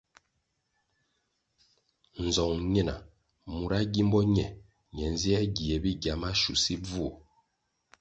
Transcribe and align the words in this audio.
Nzong 2.25 2.59
nina 2.73 2.95
mura 3.55 3.79
gímbo 3.93 4.19
ne 4.35 5.05
nzier 5.13 5.43
gie 5.55 5.75
bigya 5.83 6.13
masusi 6.21 6.73
bvuo. 6.83 7.11